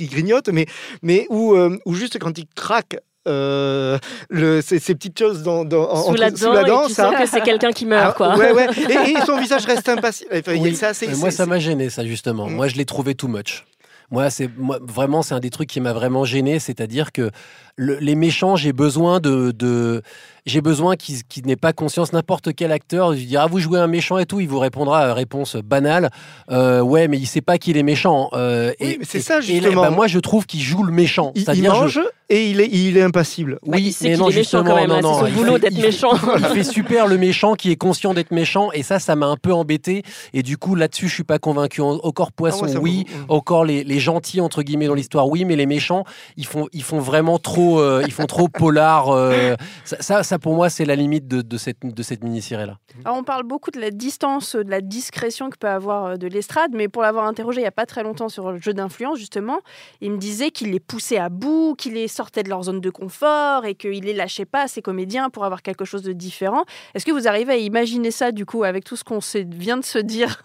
[0.08, 0.66] grignote, mais
[1.02, 2.96] mais ou euh, juste quand il craque.
[3.28, 3.98] Euh,
[4.30, 6.30] le, ces, ces petites choses dans, dans, en- Sous entre- la
[6.64, 8.36] dent, et tu sens que c'est quelqu'un qui meurt, Ah, quoi.
[8.36, 8.66] Ouais, ouais.
[8.90, 10.30] Et, et son visage reste impassible.
[10.34, 12.48] Enfin, Oui, c'est assez- mais moi, c'est- ça m'a gêné, ça, justement.
[12.48, 13.64] Moi, je l'ai trouvé too much.
[14.10, 17.30] Moi, c'est moi, vraiment, c'est un des trucs qui m'a vraiment gêné, c'est-à-dire que
[17.76, 20.02] le- les méchants, j'ai besoin de, de
[20.44, 22.12] j'ai besoin qu'ils qu'ils n'aient pas conscience.
[22.12, 25.04] N'importe quel acteur, je dire ah vous jouez un méchant et tout, il vous répondra
[25.06, 26.10] euh, réponse banale,
[26.50, 28.28] euh, ouais, mais il sait pas qu'il est méchant.
[28.32, 29.82] Euh, et c'est ça, et là, justement.
[29.82, 31.32] bah, moi, je trouve qu'il joue le méchant.
[31.34, 33.58] il, il je- mange et il est, il est impassible.
[33.62, 35.20] Bah, oui, il sait mais non, est méchant justement, quand même, non, hein, non, c'est
[35.20, 36.10] son il boulot fait- d'être méchant.
[36.38, 39.36] il fait super le méchant qui est conscient d'être méchant et ça, ça m'a un
[39.36, 40.02] peu embêté.
[40.34, 41.80] Et du coup, là-dessus, je suis pas convaincu.
[41.82, 43.04] En- Encore poisson, Ah ouais, oui.
[43.28, 45.44] Encore les, les gentils entre guillemets dans l'histoire, oui.
[45.44, 46.04] Mais les méchants,
[46.36, 49.08] ils font, ils font vraiment trop, euh, ils font trop polar.
[49.08, 52.78] euh, ça, ça, pour moi, c'est la limite de, cette, de cette mini-série là.
[53.04, 56.26] Alors, on parle beaucoup de la distance, de la discrétion que peut avoir euh, de
[56.26, 59.18] l'estrade, mais pour l'avoir interrogé il n'y a pas très longtemps sur le jeu d'influence,
[59.18, 59.60] justement,
[60.00, 62.90] il me disait qu'il les poussait à bout, qu'il les sortait de leur zone de
[62.90, 66.64] confort et qu'il les lâchait pas à ses comédiens pour avoir quelque chose de différent.
[66.94, 69.84] Est-ce que vous arrivez à imaginer ça, du coup, avec tout ce qu'on vient de
[69.84, 70.42] se dire?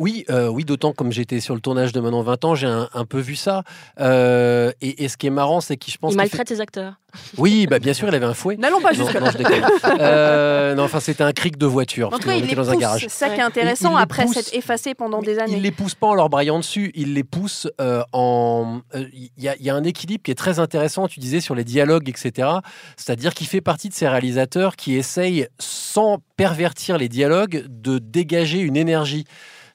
[0.00, 2.88] Oui, euh, oui, d'autant comme j'étais sur le tournage de Manon 20 ans, j'ai un,
[2.94, 3.64] un peu vu ça.
[4.00, 6.94] Euh, et, et ce qui est marrant, c'est qu'il, je pense, Il maltraite ses acteurs.
[7.14, 8.56] fait- Oui, bah, bien sûr, il avait un fouet.
[8.56, 9.30] N'allons pas Non, jusque-là.
[9.30, 9.96] non.
[10.00, 12.08] Euh, non, enfin, c'était un cric de voiture.
[12.14, 12.80] En tout cas, il les dans un pousse.
[12.80, 13.00] garage.
[13.02, 15.52] C'est ça qui est intéressant il après s'être effacé pendant des années.
[15.56, 18.80] Il les pousse pas en leur braillant dessus, il les pousse euh, en.
[18.94, 21.54] euh, Il y, a- y a un équilibre qui est très intéressant, tu disais, sur
[21.54, 22.48] les dialogues, etc.
[22.96, 28.60] C'est-à-dire qu'il fait partie de ces réalisateurs qui essayent, sans pervertir les dialogues, de dégager
[28.60, 29.24] une énergie.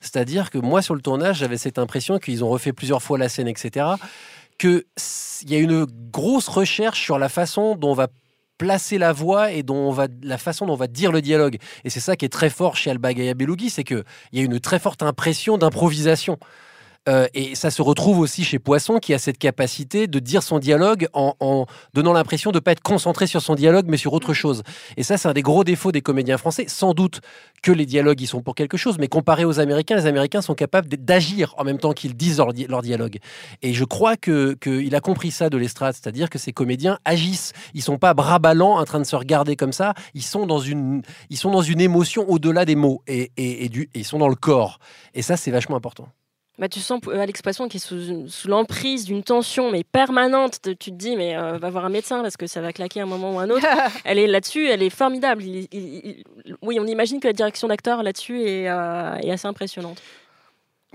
[0.05, 3.27] C'est-à-dire que moi, sur le tournage, j'avais cette impression qu'ils ont refait plusieurs fois la
[3.27, 3.87] scène, etc.
[4.59, 4.83] Qu'il
[5.47, 8.07] y a une grosse recherche sur la façon dont on va
[8.59, 11.57] placer la voix et dont on va, la façon dont on va dire le dialogue.
[11.83, 14.43] Et c'est ça qui est très fort chez Alba Gaia Belugi, c'est qu'il y a
[14.43, 16.37] une très forte impression d'improvisation.
[17.07, 20.57] Euh, et ça se retrouve aussi chez Poisson, qui a cette capacité de dire son
[20.57, 24.13] dialogue en, en donnant l'impression de ne pas être concentré sur son dialogue, mais sur
[24.13, 24.63] autre chose.
[24.97, 26.65] Et ça, c'est un des gros défauts des comédiens français.
[26.67, 27.21] Sans doute
[27.61, 30.55] que les dialogues, ils sont pour quelque chose, mais comparé aux Américains, les Américains sont
[30.55, 33.19] capables d'agir en même temps qu'ils disent leur, di- leur dialogue.
[33.61, 37.53] Et je crois que qu'il a compris ça de l'estrade, c'est-à-dire que ces comédiens agissent.
[37.75, 39.93] Ils sont pas bras ballants en train de se regarder comme ça.
[40.15, 43.69] Ils sont dans une, ils sont dans une émotion au-delà des mots et, et, et
[43.69, 44.79] du, et ils sont dans le corps.
[45.13, 46.07] Et ça, c'est vachement important.
[46.57, 50.59] Bah, tu sens euh, Alex Poisson qui est sous, l'emprise d'une tension mais permanente.
[50.63, 53.05] Tu te dis mais euh, va voir un médecin parce que ça va claquer un
[53.05, 53.65] moment ou un autre.
[54.05, 55.43] elle est là-dessus, elle est formidable.
[55.43, 59.47] Il- il- il- oui, on imagine que la direction d'acteur là-dessus est, euh, est assez
[59.47, 60.01] impressionnante.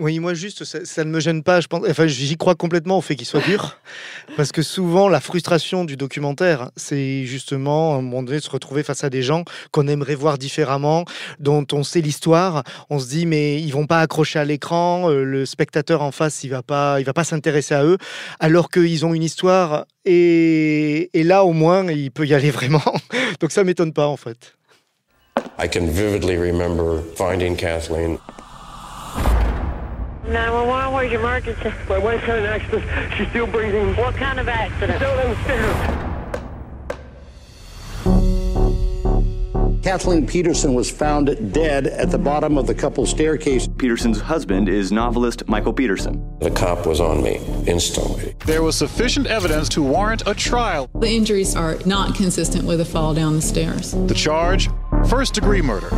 [0.01, 1.61] Oui, moi juste, ça, ça ne me gêne pas.
[1.61, 3.77] Je pense, enfin, j'y crois complètement au fait qu'il soit dur,
[4.37, 8.83] parce que souvent la frustration du documentaire, c'est justement à un moment donné se retrouver
[8.83, 11.05] face à des gens qu'on aimerait voir différemment,
[11.39, 12.65] dont on sait l'histoire.
[12.89, 16.45] On se dit mais ils vont pas accrocher à l'écran, euh, le spectateur en face,
[16.45, 17.99] il va pas, il va pas s'intéresser à eux,
[18.41, 22.83] alors qu'ils ont une histoire et, et là au moins il peut y aller vraiment.
[23.39, 24.55] Donc ça m'étonne pas en fait.
[25.59, 28.19] I can vividly remember finding Kathleen.
[30.31, 31.73] 911, where's your emergency?
[31.89, 32.85] My wife had an accident.
[33.17, 33.97] She's still breathing.
[33.97, 35.01] What kind of accident?
[35.01, 36.07] Down downstairs.
[39.83, 43.67] Kathleen Peterson was found dead at the bottom of the couple's staircase.
[43.67, 46.39] Peterson's husband is novelist Michael Peterson.
[46.39, 48.37] The cop was on me instantly.
[48.47, 50.89] there was sufficient evidence to warrant a trial.
[50.95, 53.93] The injuries are not consistent with a fall down the stairs.
[54.07, 54.69] The charge
[55.09, 55.91] first degree murder.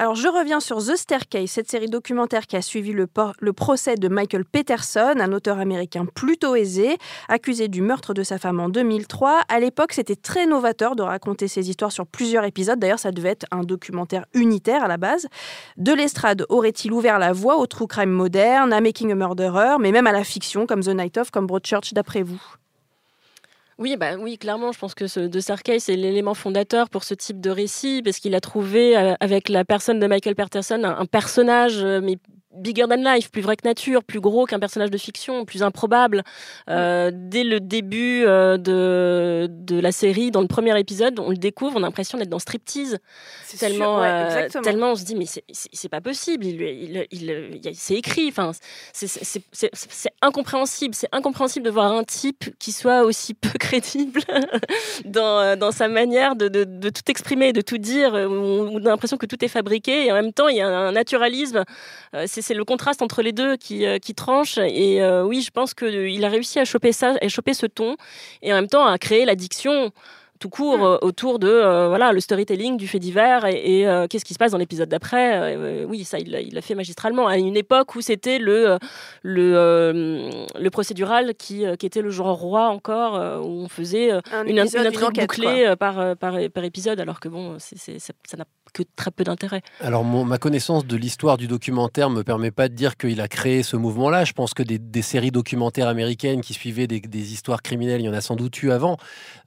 [0.00, 3.08] Alors je reviens sur The Staircase, cette série documentaire qui a suivi le,
[3.52, 8.60] procès de Michael Peterson, un auteur américain plutôt aisé, accusé du meurtre de sa femme
[8.60, 9.40] en 2003.
[9.48, 12.78] À l'époque, c'était très novateur de raconter ces histoires sur plusieurs épisodes.
[12.78, 15.26] D'ailleurs, ça devait être un documentaire unitaire à la base.
[15.76, 19.90] De l'estrade aurait-il ouvert la voie au true crime moderne, à Making a Murderer, mais
[19.90, 22.40] même à la fiction comme The Night Of, comme Broadchurch, d'après vous?
[23.78, 27.14] Oui, bah oui, clairement, je pense que ce, de Sarkey, c'est l'élément fondateur pour ce
[27.14, 30.98] type de récit, parce qu'il a trouvé, euh, avec la personne de Michael Peterson, un,
[30.98, 32.18] un personnage, euh, mais
[32.54, 36.22] bigger than life, plus vrai que nature, plus gros qu'un personnage de fiction, plus improbable.
[36.70, 41.36] Euh, dès le début euh, de, de la série, dans le premier épisode, on le
[41.36, 42.98] découvre, on a l'impression d'être dans Striptease.
[43.58, 47.60] Tellement, sûr, ouais, euh, tellement on se dit, mais c'est- pas possible, il, il, il,
[47.64, 48.52] il- c'est écrit, enfin,
[48.92, 49.08] c'est-
[50.22, 54.20] incompréhensible, c'est incompréhensible de voir un type qui soit aussi peu crédible
[55.04, 58.16] dans, dans sa manière de, de, de tout exprimer, de tout dire, où
[58.72, 60.92] on a l'impression que tout est fabriqué, et en même temps, il y a un
[60.92, 61.64] naturalisme,
[62.42, 66.24] c'est le contraste entre les deux qui, euh, tranche, et euh, oui, je pense qu'il
[66.24, 67.96] a réussi à choper ça, à choper ce ton,
[68.42, 69.92] et en même temps à créer l'addiction
[70.38, 74.06] tout court euh, autour de euh, voilà le storytelling du fait divers et, et, euh,
[74.08, 77.36] qu'est-ce qui se passe dans l'épisode d'après Euh, oui ça il l'a fait magistralement à
[77.38, 78.78] une époque où c'était le
[79.22, 84.44] le euh, le procédural qui qui était le genre roi encore où on faisait Un
[84.46, 85.76] une, épisode, une une intrigue enquête, bouclée quoi.
[85.76, 87.74] par, par par épisode alors que bon ça
[88.26, 92.22] ça n'a que très peu d'intérêt Alors, mon- ma connaissance de l'histoire du documentaire me
[92.22, 94.26] permet pas de dire qu'il a créé ce mouvement-là.
[94.26, 98.04] Je pense que des, des séries documentaires américaines qui suivaient des, des histoires criminelles, il
[98.04, 98.98] y en a sans doute eu avant.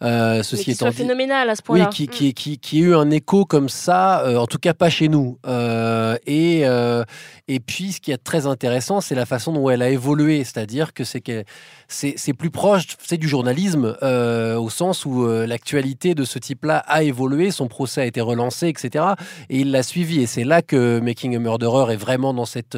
[0.01, 2.96] Euh, ceci étant soit phénoménal à ce Oui, point-là qui, qui, qui, qui ait eu
[2.96, 5.38] un écho comme ça, euh, en tout cas pas chez nous.
[5.48, 7.04] Euh, et, euh,
[7.48, 10.44] et puis, ce qui est très intéressant, c'est la façon dont elle a évolué.
[10.44, 11.44] C'est-à-dire que c'est que
[11.93, 16.77] c'est plus proche, c'est du journalisme, euh, au sens où euh, l'actualité de ce type-là
[16.88, 19.06] a évolué, son procès a été relancé, etc.
[19.49, 20.21] Et il l'a suivi.
[20.21, 22.77] Et c'est là que Making a Murderer est vraiment dans cette,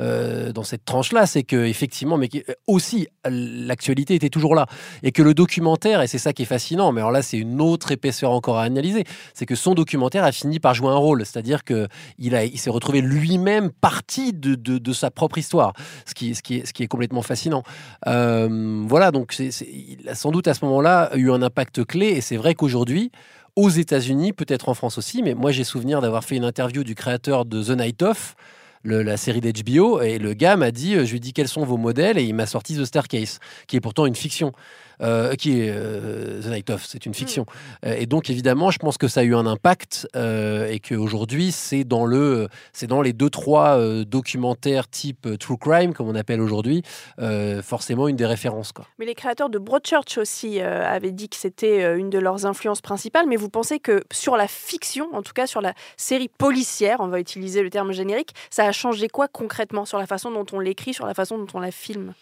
[0.00, 1.26] euh, cette tranche-là.
[1.26, 2.28] C'est que effectivement, mais
[2.66, 4.66] aussi, l'actualité était toujours là.
[5.02, 7.60] Et que le documentaire, et c'est ça qui est fascinant, mais alors là, c'est une
[7.60, 11.24] autre épaisseur encore à analyser, c'est que son documentaire a fini par jouer un rôle.
[11.24, 11.88] C'est-à-dire qu'il
[12.18, 15.72] il s'est retrouvé lui-même partie de, de, sa propre histoire,
[16.06, 17.62] ce qui, ce qui, est, complètement fascinant.
[18.48, 22.36] Voilà, donc il a sans doute à ce moment-là eu un impact clé, et c'est
[22.36, 23.10] vrai qu'aujourd'hui,
[23.56, 26.94] aux États-Unis, peut-être en France aussi, mais moi j'ai souvenir d'avoir fait une interview du
[26.94, 28.36] créateur de The Night Of,
[28.84, 31.64] la série d'HBO, et le gars m'a dit, euh, je lui ai dit quels sont
[31.64, 34.52] vos modèles, et il m'a sorti The Staircase, qui est pourtant une fiction.
[35.02, 37.46] Euh, qui est euh, The Night Of, c'est une fiction.
[37.84, 41.84] Euh, et donc évidemment, je pense que ça a eu un impact et qu'aujourd'hui, c'est
[41.84, 46.82] dans le, c'est dans les deux trois documentaires type true crime, comme on appelle aujourd'hui,
[47.62, 48.72] forcément une des références.
[48.72, 48.86] Quoi.
[48.98, 53.26] Mais les créateurs de Broadchurch aussi avaient dit que c'était une de leurs influences principales.
[53.28, 57.08] Mais vous pensez que sur la fiction, en tout cas sur la série policière, on
[57.08, 60.60] va utiliser le terme générique, ça a changé quoi concrètement sur la façon dont on
[60.60, 62.14] l'écrit, sur la façon dont on la filme?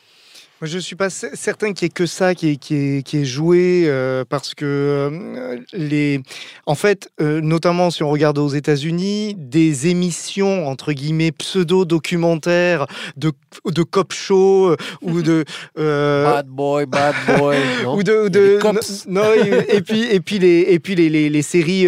[0.65, 2.75] Moi, je ne suis pas cer- certain qu'il y ait que ça qui est, qui
[2.75, 6.23] est, qui est joué, euh, parce que, euh, les...
[6.65, 12.87] en fait, euh, notamment si on regarde aux États-Unis, des émissions, entre guillemets, pseudo-documentaires
[13.19, 13.33] de,
[13.67, 15.45] de cop show ou de.
[15.79, 17.59] euh, Bad boy, bad boy.
[17.85, 17.97] non?
[17.97, 18.59] ou de, ou de-
[19.07, 19.35] non,
[19.69, 21.87] et, puis et puis les et puis les, les, les séries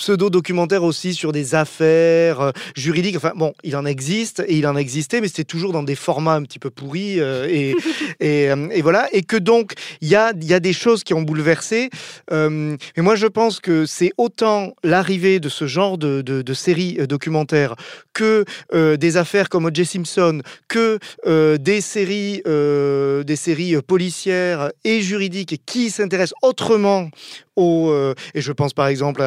[0.00, 3.16] pseudo-documentaires aussi sur des affaires euh, juridiques.
[3.16, 6.34] Enfin bon, il en existe et il en existait, mais c'était toujours dans des formats
[6.34, 7.74] un petit peu pourris euh, et
[8.20, 9.08] et, euh, et voilà.
[9.12, 11.90] Et que donc il y a il y a des choses qui ont bouleversé.
[12.30, 16.98] Et moi je pense que c'est autant l'arrivée de ce genre de, de, de séries
[17.06, 17.74] documentaires
[18.20, 19.86] que euh, des affaires comme O.J.
[19.86, 27.08] Simpson, que euh, des séries, euh, des séries policières et juridiques qui s'intéressent autrement
[27.62, 29.22] euh, et je pense par exemple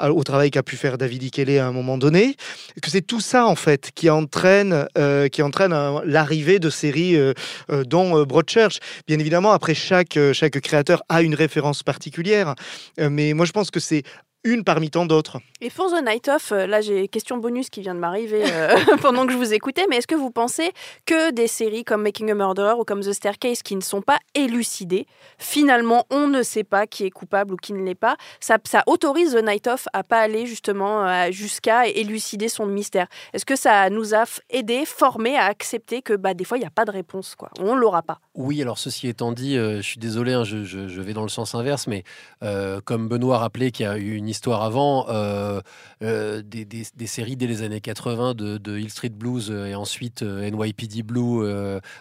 [0.00, 2.36] au travail qu'a pu faire David Ikele à un moment donné,
[2.82, 7.16] que c'est tout ça en fait qui entraîne, euh, qui entraîne un- l'arrivée de séries
[7.16, 7.32] euh,
[7.70, 8.78] euh, dont euh, Broadchurch.
[9.06, 12.54] Bien évidemment, après chaque, euh, chaque créateur a une référence particulière,
[13.00, 14.02] euh, mais moi je pense que c'est
[14.46, 15.38] une parmi tant d'autres.
[15.60, 18.42] Et pour The Night Of, euh, là j'ai une question bonus qui vient de m'arriver
[18.46, 20.72] euh, pendant que je vous écoutais, mais est-ce que vous pensez
[21.04, 24.18] que des séries comme Making a Murderer ou comme The Staircase qui ne sont pas
[24.34, 25.06] élucidées,
[25.38, 28.82] finalement on ne sait pas qui est coupable ou qui ne l'est pas, ça, ça
[28.86, 33.06] autorise The Night Of à pas aller justement euh, jusqu'à élucider son mystère?
[33.32, 36.66] Est-ce que ça nous a aidé, formé à accepter que bah, des fois il n'y
[36.66, 37.50] a pas de réponse, quoi?
[37.60, 40.64] on ne l'aura pas Oui, alors ceci étant dit, euh, je suis désolé, hein, je,
[40.64, 42.04] je- je vais dans le sens inverse, mais
[42.42, 45.60] euh, comme Benoît rappelait qu'il y a eu une histoire avant, euh,
[46.02, 49.66] euh, des, des- des séries dès les années 80 de, de Hill Street Blues euh,
[49.66, 51.46] et ensuite NYPD Blue,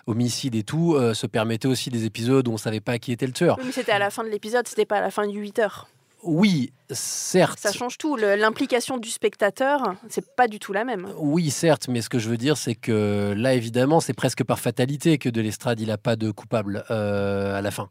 [0.07, 3.33] Homicide et tout, se permettaient aussi des épisodes où on savait pas qui était le
[3.33, 3.57] tueur.
[3.59, 5.59] Oui, mais c'était à la fin de l'épisode, c'était pas à la fin du 8
[5.59, 5.87] heures.
[6.23, 7.59] Oui, certes.
[7.59, 8.15] Ça change tout.
[8.15, 11.07] L'implication du spectateur, c'est pas du tout la même.
[11.17, 14.59] Oui, certes, mais ce que je veux dire, c'est que là, évidemment, c'est presque par
[14.59, 17.87] fatalité que de l'estrade, il n'a pas de coupable euh, à la fin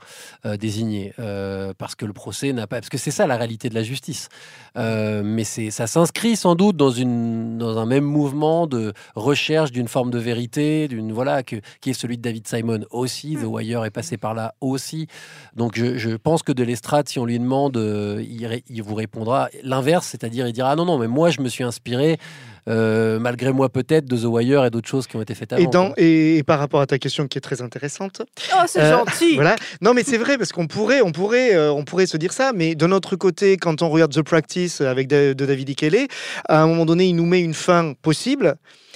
[0.46, 2.76] euh, désigné, euh, parce que le procès n'a pas.
[2.76, 4.28] Parce que c'est ça la réalité de la justice.
[4.76, 9.88] Mais c'est, ça s'inscrit sans doute dans une, dans un même mouvement de recherche d'une
[9.88, 13.36] forme de vérité, d'une voilà, que, qui est celui de David Simon aussi.
[13.36, 15.06] The Wire est passé par là aussi.
[15.54, 20.06] Donc, je, je pense que de l'estrade, si on lui demande, il vous répondra l'inverse,
[20.10, 22.18] c'est-à-dire il dira ah non non, mais moi je me suis inspiré.
[22.66, 25.62] euh, malgré moi peut-être de The Wire et d'autres choses qui ont été faites avant.
[25.62, 28.22] Et, dans, et, et par rapport à ta question qui est très intéressante.
[28.54, 29.34] Oh, c'est euh, gentil.
[29.34, 29.56] Voilà.
[29.82, 32.52] Non, mais c'est vrai parce qu'on pourrait, on pourrait, euh, on pourrait se dire ça.
[32.54, 36.06] Mais de notre côté, quand on regarde The Practice avec Da- de David Ikele,
[36.48, 38.54] à un moment donné, il nous met une fin possible.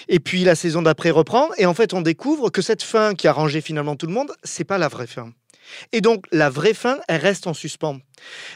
[0.08, 1.48] Et puis la saison d'après reprend.
[1.58, 4.32] Et en fait, on découvre que cette fin qui a rangé finalement tout le monde,
[4.44, 5.28] c'est pas la vraie fin.
[5.92, 7.98] Et donc, la vraie fin, elle reste en suspens.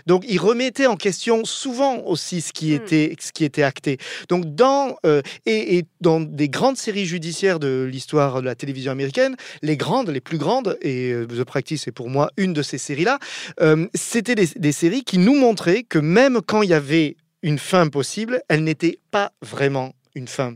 [0.06, 3.98] Donc, il remettait en question souvent aussi ce qui, était, ce qui était acté.
[4.28, 8.90] Donc, dans, euh, et, et dans des grandes séries judiciaires de l'histoire de la télévision
[8.92, 12.62] américaine, les grandes, les plus grandes, et euh, The Practice est pour moi une de
[12.62, 13.18] ces séries-là,
[13.60, 17.58] euh, c'était des, des séries qui nous montraient que même quand il y avait une
[17.58, 20.54] fin possible, elle n'était pas vraiment une fin,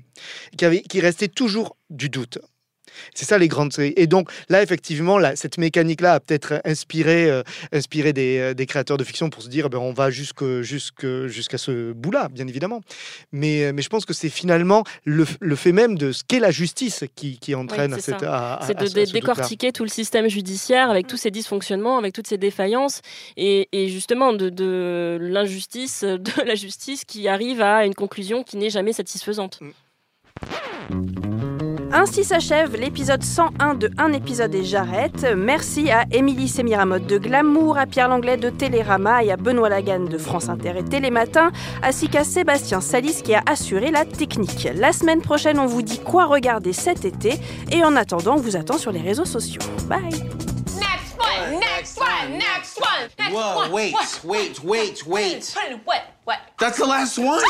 [0.53, 2.39] qu'il y avait- qu'il restait toujours du doute.
[3.15, 3.93] C'est ça les grandes séries.
[3.97, 8.67] Et donc là, effectivement, là, cette mécanique-là a peut-être inspiré, euh, inspiré des, euh, des
[8.67, 10.63] créateurs de fiction pour se dire, ben, on va jusqu'à
[11.59, 12.81] ce bout-là, bien évidemment.
[13.33, 16.41] Mais, euh, mais je pense que c'est finalement le, le fait même de ce qu'est
[16.41, 18.25] la justice qui, qui entraîne Oui, à cette,
[18.67, 22.39] C'est de ce- décortiquer tout le système judiciaire avec tous ses dysfonctionnements, avec toutes ses
[22.39, 23.01] défaillances
[23.37, 28.57] et, et justement de, de l'injustice de la justice qui arrive à une conclusion qui
[28.57, 29.61] n'est jamais satisfaisante.
[31.99, 35.27] Ainsi s'achève l'épisode 101 de Un épisode et j'arrête.
[35.35, 40.01] Merci à Émilie Sémiramotte de Glamour, à Pierre Langlais de Télérama et à Benoît Lagan
[40.01, 44.69] de France Inter et Télématin, ainsi qu'à Sébastien Salis qui a assuré la technique.
[44.75, 47.41] La semaine prochaine, on vous dit quoi regarder cet été
[47.73, 49.63] et en attendant, on vous attend sur les réseaux sociaux.
[49.89, 50.03] Bye
[50.77, 53.73] Next one, next one, next one, next Whoa, one.
[53.73, 54.25] wait, What?
[54.25, 55.55] wait, wait, wait.
[55.87, 56.03] What?
[56.27, 56.37] What?
[56.59, 57.41] That's the last one?